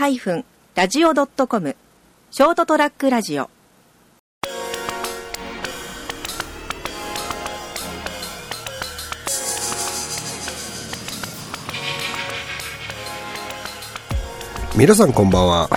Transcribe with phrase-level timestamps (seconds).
[0.00, 1.76] ST-radio.com
[2.30, 3.50] ショートトラックラジオ。
[14.74, 15.68] 皆さんこんばんは。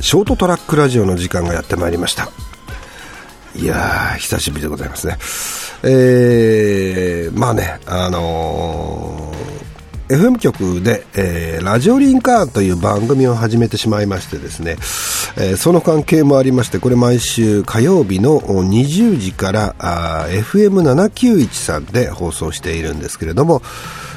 [0.00, 2.28] ショートトラックラジオの時間がやってまいりました。
[3.56, 5.18] いや久しぶりでございますね。
[5.82, 9.23] えー、まあねあのー、
[10.08, 14.72] FM 局で、えー、ラジオリンカーという番組を始めてしまいましてですね、
[15.42, 19.74] えー、その関係もありまして、これ毎週火曜日の20時から
[20.28, 23.62] FM791 で放送しているんですけれども、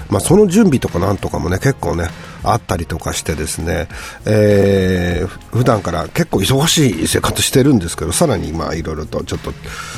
[0.09, 2.07] まあ、その準備とかなんとかもね、結構ね、
[2.43, 3.87] あったりとかしてですね、
[4.25, 9.51] えー、普段から結構忙しい生活してるんですけど、さらにまあいろいろとちょっと、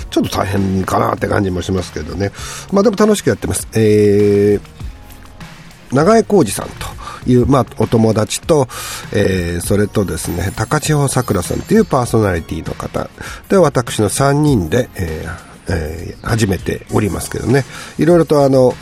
[0.10, 2.32] ちょっと大変かなって感じもしますけどね。
[2.72, 3.68] まあでも楽しくやってます。
[3.74, 4.79] えー、
[5.92, 8.68] 長江浩二さんという、まあ、お友達と、
[9.14, 13.10] えー、それとですね、高千穂さくらさんというパーソナリティの方、
[13.50, 17.64] で、私の3人で、えーえー、始めておりますけどね、
[17.98, 18.74] いろいろとあの、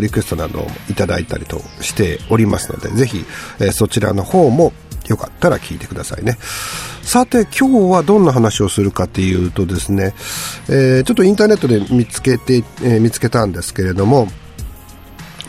[0.00, 3.24] リクエストなどをいただいたりとしておりますので、ぜひ、
[3.60, 4.72] えー、そちらの方も
[5.08, 6.38] よかったら聞いてくださいね。
[7.02, 10.14] さて、今日はどんな話をするかっていうとですね、
[10.68, 14.28] えー、ちょっとインターネットで見つけて、え、見つけたんですけれども、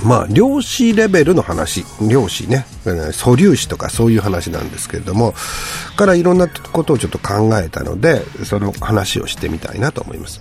[0.04, 2.66] まあ、量子レベルの話、量子ね、
[3.12, 5.34] 素粒子とかそういう話なんですけれども、
[5.96, 10.40] からいろんなことをちょっと考えたので、その話をしてみたいなと思います。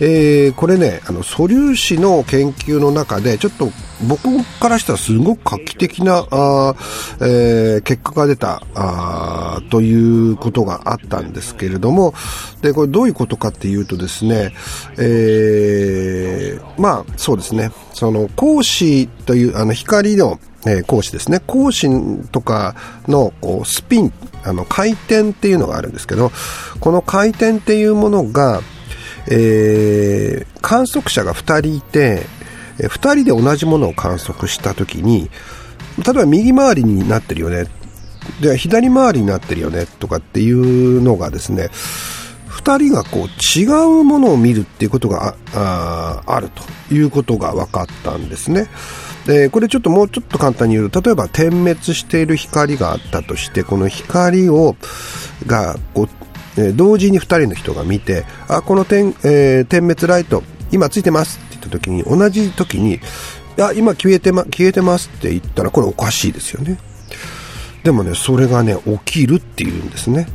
[0.00, 3.70] えー、これね、あの、素粒子の研究の中で、ちょっと
[4.08, 6.74] 僕からしたらすごく画期的な、あ
[7.20, 12.12] えー、結果が出たあということがあったんですけれども、
[12.60, 14.52] で、これどういうことかっていうとですね、
[14.98, 21.40] えー、まあ、そうですね、その、光子という、あの、光の、えー、光子ですね。
[21.46, 22.74] 光子とか
[23.06, 24.12] のこうスピン、
[24.44, 26.32] あの回転っていうのがあるんですけど、
[26.80, 28.62] この回転っていうものが、
[29.28, 32.26] えー、観測者が2人いて、
[32.78, 35.30] えー、2人で同じものを観測したときに、
[36.04, 37.66] 例えば右回りになってるよね、
[38.40, 41.68] で左回りになってるよねとかっていうのがですね、
[42.64, 43.66] 2人がこう違
[44.00, 46.48] うものを見るっていうことがあある
[46.88, 48.68] ということが分かったんですね。
[49.26, 54.76] でこれちょっともうちょっと簡単に言うと例えば点滅している光があったとしてこの光を
[55.46, 56.23] がこう
[56.56, 63.00] えー、同時に2人の人が見て、あ、この点、えー、点滅ライト、今ついてますって言った時に、同じ時に、
[63.58, 66.78] あ、今消えてま、消えてますって言ったら、これおかしいですよね。
[67.82, 70.26] でもね、それがね、起きるっていうんですね。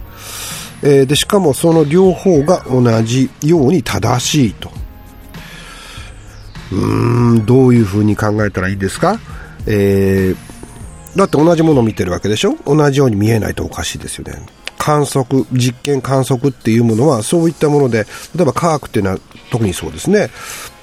[0.83, 4.71] えー、で、しかもその両方が同じように正しいと。
[6.71, 9.19] うーん、どういう風に考えたらいいですか？
[9.65, 12.55] えー、だって同じものを見てるわけでしょ？
[12.65, 14.39] 同じように見えないとおかしいですよね。
[14.79, 19.19] 観測、実験観測っていうものは、そういったもので、例えば科学っていうのは
[19.51, 20.29] 特にそうですね、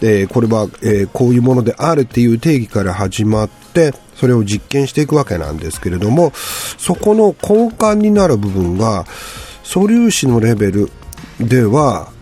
[0.03, 9.07] えー、これは、えー、こういうものであるっていう定義から始まって、それを実験していくわけなんですけれども、そこの根幹になる部分が、
[9.65, 10.91] 素粒子のレベル
[11.41, 12.13] では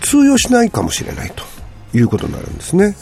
[0.00, 1.44] 通用しないかもしれないと
[1.96, 2.96] いうことになるんですね。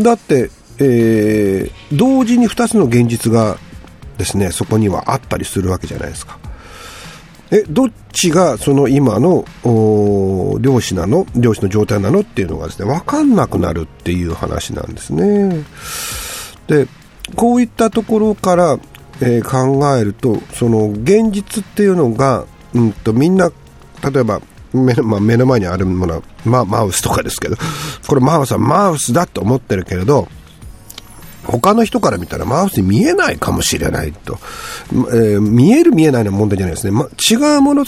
[0.00, 3.58] だって、えー、同時に2つの現実が
[4.16, 6.38] ですね、そこにはあったりするわけじゃないですか。
[7.50, 9.44] え、どっちがその今の
[10.60, 11.26] 漁師なの？
[11.36, 12.20] 漁師の状態なの？
[12.20, 15.64] っていうのがですね、わかんなくなるっていう話なんですね。
[16.66, 16.88] で、
[17.36, 18.78] こういったところから、
[19.20, 23.52] えー、考えると、その現実っていうのが、うんとみんな、
[24.02, 24.40] 例えば
[24.72, 27.56] 目の,、まあ、目の前にあるものは、まマウスとかですけど、
[28.08, 30.28] これマウスはマウスだと思ってるけれど、
[31.44, 34.38] 他の人から見たらマウスに見えないかもしれないと。
[34.90, 36.92] えー、見える見えないの問題じゃないですね。
[36.92, 37.84] ま、違うもの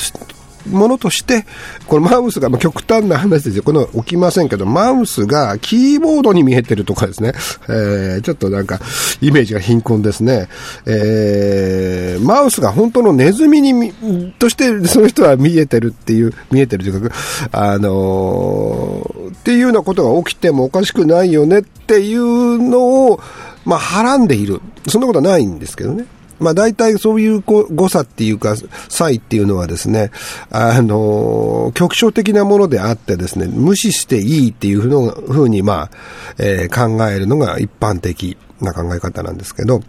[0.71, 1.47] ものとして、
[1.87, 3.63] このマウスが、まあ、極端な話ですよ。
[3.63, 7.33] この起きませんけど、マウスがキーボードに見えてるとかですね。
[7.69, 8.81] えー、ちょっとなんか、
[9.21, 10.49] イメージが貧困ですね。
[10.87, 13.93] えー、マウスが本当のネズミに、
[14.39, 17.17] として、その人は見えてるっていう、見えてるというか、
[17.53, 23.21] あのー、っていうようなことが起きてもおかしくないよねっていうのを、
[23.65, 24.61] まあ、はらんでいる。
[24.89, 26.07] そんなことはないんですけどね。
[26.39, 28.57] まあ大体そういう誤差っていうか、
[28.89, 30.11] 差異っていうのはですね、
[30.51, 35.91] あの、局所的なものであってですね、無視していいっていうふうに、まあ、
[36.39, 39.81] えー、考えるのが一般的な考え方なんですけど、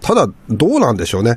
[0.00, 1.36] ただ、どうなんでしょうね。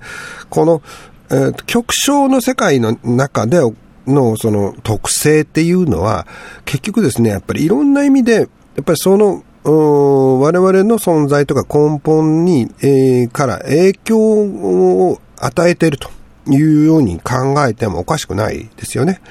[0.49, 0.81] この、
[1.29, 3.59] えー、局所の世界の中で
[4.07, 6.27] のその特性っていうのは、
[6.65, 16.09] 結局ですね、やっぱりいろんな意味で、やっぱりその我々の存在とか根本に、えー、から影響を与えていると
[16.47, 19.21] いうように考えてもおかしくないですよね。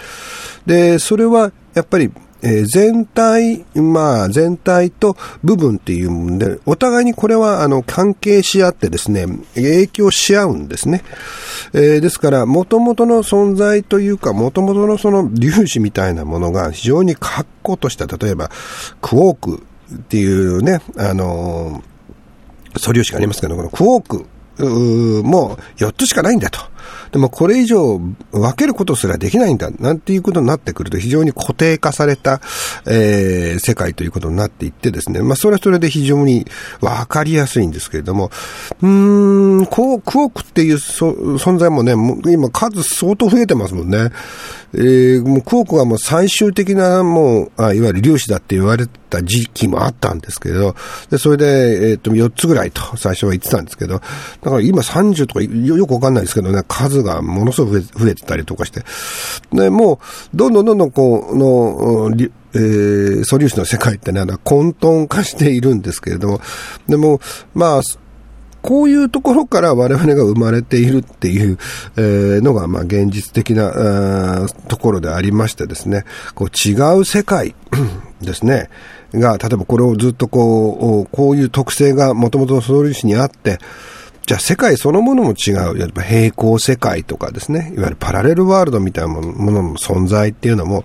[0.66, 2.12] で、それはやっぱり
[2.46, 11.02] えー、全体、まあ、全体と部分っていうんで、お互いにこれは、あの、関係し合ってですね、影響し合うんですね。
[11.72, 18.50] えー、ですから、元々の存在というか、元々のその粒子みたいなものが非常に確固とした、例えば、
[19.00, 21.82] クォークっていうね、あの、
[22.76, 24.26] 素粒子がありますけど、このクォー
[24.56, 26.60] クも4つしかないんだと。
[27.12, 32.40] でもこれ以上分けることすらできないんだ、なんていうことになってくると非常に固定化された、
[32.86, 36.46] えー、世界ということになっていってですね、まあそれはそれで非常に
[36.80, 38.30] 分かりやすいんですけれども、
[38.82, 44.10] うーん、こう、クオークっていう存在もね、も今数相当増えてますもんね。
[44.76, 50.74] えー、もうクオークがもう最終的なもう、あいわゆる粒子だって言われた時期もあったんですけど、
[51.10, 58.82] で、それで、えっ、ー、と、4つぐらいと最初は言ってたんですけど、だから今30とかよくわかんないですけどね、数がものすごく増えてたりとかして、
[59.52, 60.00] で、も
[60.32, 62.10] う、どんどんどんどんこの、
[62.54, 66.40] えー、素粒子の世界ってね、混沌化しているんですけれども、
[66.88, 67.20] でも、
[67.54, 67.80] まあ、
[68.62, 71.58] こういうところから我々が生まれているっていう、
[71.96, 76.04] のが、まあ、現実的な、ところでありましてですね、
[76.34, 77.54] こう違う世界
[78.22, 78.70] ですね、
[79.12, 83.58] が、例えばこれをずっとこう、こういう特性がもともとの素粒子にあって、
[84.26, 85.78] じゃあ世界そのものも違う。
[85.78, 87.72] やっぱ平行世界とかですね。
[87.74, 90.84] いわゆるパラレルワールドみたいなものの存在っていうのも、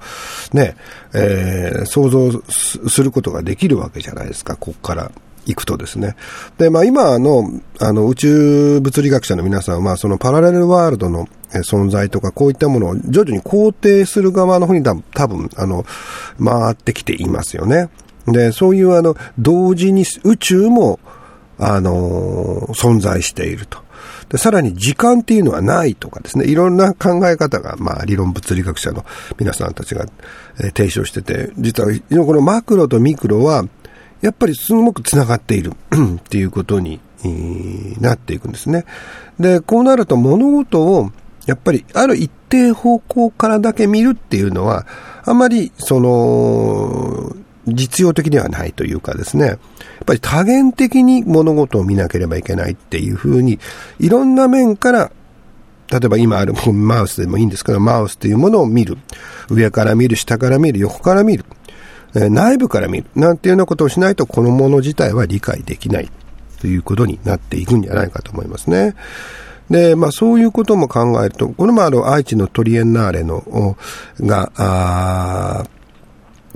[0.52, 0.76] ね、
[1.14, 4.58] えー、想像することができるわけじゃないですか。
[4.58, 5.12] ここから
[5.46, 6.16] 行くとですね。
[6.58, 7.50] で、まあ今の、
[7.80, 15.86] あの、宇宙物理学者の皆さんは、そのパラレルワールドの存在とか、こういったものを徐々に肯定する側の方に多分、あの、
[16.44, 17.90] 回ってきていますよね。
[18.28, 21.00] で、そういうあの、同時に宇宙も、
[21.60, 23.80] あの、存在していると。
[24.30, 29.06] で、さらに時間っていうのはないとかですね、いろんな考え方が、まあ、理論物理学者の
[29.38, 30.06] 皆さんたちが、
[30.60, 31.90] えー、提唱してて、実は、
[32.26, 33.66] このマクロとミクロは、
[34.22, 37.00] やっぱりすごく繋がっている っていうことに、
[38.00, 38.86] なっていくんですね。
[39.40, 41.12] で、こうなると物事を、
[41.46, 44.86] やっぱりある一定方向からだけ見るっていうのは、
[45.26, 47.36] あまり、その、
[47.76, 49.58] 実用的ではないというかですね、やっ
[50.06, 53.60] ぱり多元的に物事を見なければいけないっていうふうに、
[54.00, 55.12] いろんな面から
[55.92, 58.98] 例えば今あるマウスでもいいんですけど、マウスというものを見る。
[59.50, 61.46] 上から見る、下から見る、横から見る。
[62.16, 63.06] え、内部から見る。
[63.16, 66.12] なんていうようなことをしないと、このもの自体は理解できない
[66.62, 68.96] ということになっていくんじゃないかと思いますね。
[69.72, 73.76] で、まあそういうことも考えると、これもあの愛知のトリエンナーレの、
[74.20, 75.66] が、あ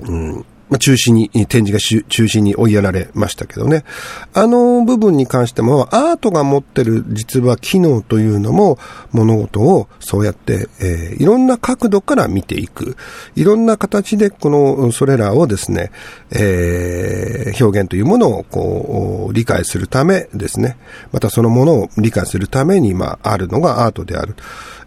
[0.00, 3.84] うん、まあ、中心に、展示が中心に追いやられましたけどね。
[4.32, 8.78] あの部分に関しても、アートが持ってる実は機能というのも、
[9.12, 12.96] 物事をそうやって、えー、いろんな角度から見ていく。
[13.36, 15.90] いろんな形で、この、それらをですね、
[16.30, 20.76] えー、表現というものを、こう、理解するためですね。
[21.12, 24.34] またそのものを理解するために、まあ、あるのがアートである。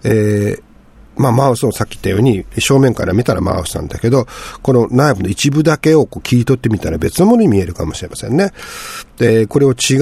[0.04, 0.64] えー、
[1.18, 4.28] まあ、マウスをさっき言ったように、正面から見たらマウスなんだけど、
[4.62, 8.52] この内部の一部だけをこう切り取ってみたら別のものに見えるかもしれませんね。
[9.18, 9.96] で、これを違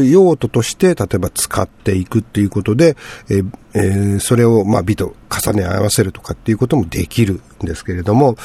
[0.00, 2.96] う用途として、例えば使っていくっていうことで、
[3.28, 8.36] えー、それを、まあ、美と重ね合わせるとかっていうこともできるんですけれども、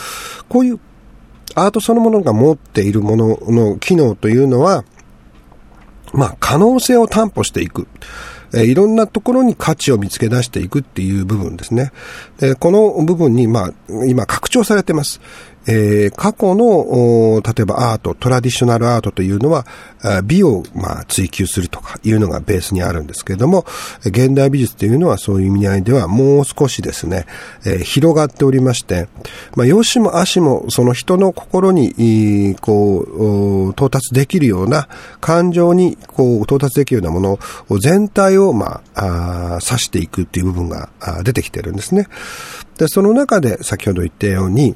[0.48, 0.79] こういう
[1.56, 4.84] アートそのものが持っているものの機能というのは、
[6.13, 7.88] まあ、可能性を担保していく。
[8.53, 11.91] えいろんなところに価値を見つけ出していくっていう部分ですね。
[12.39, 13.74] でこの部分に、まあ、
[14.06, 15.22] 今拡張されてます。
[15.68, 19.66] えー、過去の、例えばアート、トラディショナルアートというのは、
[20.24, 23.66] 美を、まあ、追求するとかいうのがベースにあるんですけれども、
[24.06, 27.25] 現代美術というのはそういう意味合いではもう少しですね、
[27.66, 29.10] えー、広がっておりまして、
[29.56, 34.88] まあ、良しも足もその人の心に、こう、到達できるような、
[35.20, 37.39] 感情に、こう、到達できるようなもの
[37.70, 40.89] を全体を、まあ、あ指していくっていう部分が
[41.24, 42.08] 出てきてるんですね。
[42.78, 44.75] で、その中で先ほど言ったように、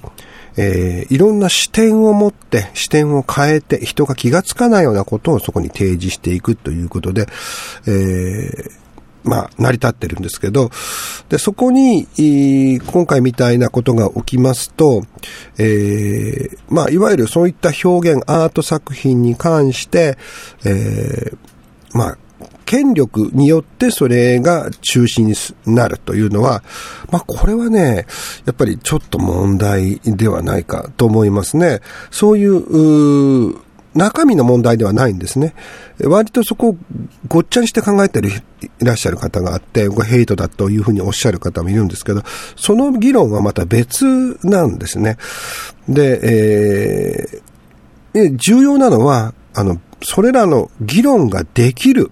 [0.57, 7.27] えー、いろんな視点を持って、視点を変えて、人が気がつかないようなことをそこに提示していくということで、
[7.88, 8.83] えー、
[9.24, 10.69] まあ、成り立ってるんですけど、
[11.29, 12.07] で、そこに、
[12.86, 15.03] 今回みたいなことが起きますと、
[15.57, 20.17] えー、まあ、いわゆるそういった表現、アート作品に関して、
[20.65, 21.38] えー、
[21.93, 22.17] まあ、
[22.74, 25.36] 権力によってそれが中心に
[25.68, 26.63] なるというのは、
[27.12, 28.08] まあこれはね、
[28.46, 31.82] やっぱりちょっと問題ではないかと思いますね。
[32.10, 33.56] そういう、
[33.94, 35.53] 中身の問題ではないんですね。
[36.03, 36.77] 割とそこを
[37.27, 38.34] ごっちゃにして考えてるい
[38.80, 42.24] らっしゃる方があって、ヘイトだというふうにおっしゃる方もいるんですけど、
[42.56, 45.18] その議論はまた別なんですね。
[45.88, 47.38] で、
[48.15, 52.10] えー、重要なのは、あの、それらの議論ができる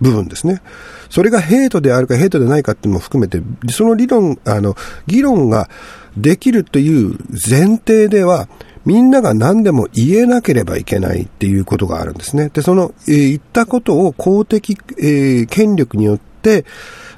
[0.00, 0.62] 部分ですね。
[1.10, 4.76] それがヘイトであるかヘイトでないかっていうのも含めて、その理論、あの、
[5.06, 5.68] 議論が
[6.16, 8.48] できるという前提では、
[8.84, 12.50] みんなが何でも言えなければいけないっていうことがあるんですね。
[12.50, 16.64] で、その、えー、言ったことを公的、えー、権力によって、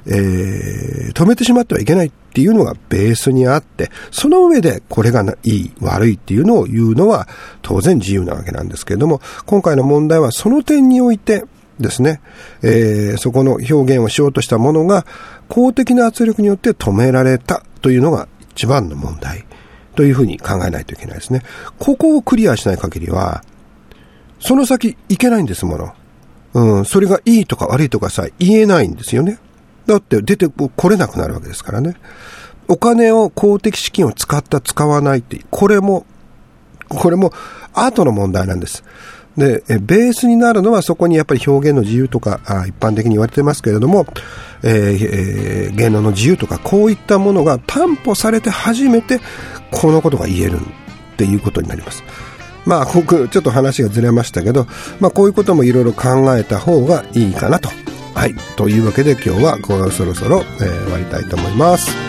[0.07, 7.27] えー、止めてしまってはいけないっていうのがベースにあって、その上でこれがいい、悪いっていうのを言うのは
[7.61, 11.43] 当然自由なわけなんですけれども、今回の問題はその点において
[11.79, 12.21] ですね、
[12.61, 15.05] えー、そこの表現をしようとしたものが
[15.47, 19.45] 公的な圧力によって止められたというのが一番の問題
[19.95, 21.41] というふうに考えないといけないですね。
[21.77, 23.43] ここをクリアしない限りは、
[24.39, 25.93] その先いけないんですもの。
[26.53, 29.39] うん、それがいいとか悪いとかさ、言えないんですよね。
[29.85, 31.95] だって出てこれなくなるわけですからね。
[32.67, 36.05] お金を公的資金を使った使わないって、これも、
[36.87, 37.33] これも
[37.73, 38.83] 後の問題なんです。
[39.37, 44.05] で、ベースになるのはそこにやっぱり表現の自由とか、あ一般的に言われてますけれども、
[44.63, 49.19] えー、芸能の自由とか、こういったものが担保されて初めて、
[49.71, 50.57] このことが言える
[51.13, 52.03] っていうことになります。
[52.65, 54.67] まあ、ここ、ちょっと話がずれましたけど、
[54.99, 57.69] まあ、こういうこともいろいろ考えた方がいいかなと
[58.13, 58.35] はい。
[58.57, 62.08] というわけで今日はこれそろそろ、えー、終わりたいと思います。